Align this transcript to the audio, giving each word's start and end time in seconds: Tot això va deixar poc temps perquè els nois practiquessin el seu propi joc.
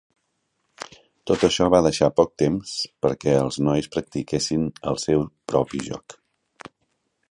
Tot 1.31 1.45
això 1.47 1.67
va 1.75 1.81
deixar 1.89 2.09
poc 2.21 2.33
temps 2.43 2.73
perquè 3.07 3.37
els 3.45 3.61
nois 3.71 3.93
practiquessin 3.97 4.69
el 4.93 5.03
seu 5.09 5.27
propi 5.55 5.89
joc. 5.91 6.23